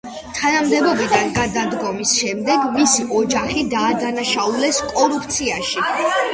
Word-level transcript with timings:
თანამდებობიდან 0.37 1.29
გადადგომის 1.35 2.15
შემდეგ 2.23 2.65
მისი 2.79 3.07
ოჯახი 3.21 3.69
დაადანაშაულეს 3.77 4.83
კორუფციაში. 4.97 5.89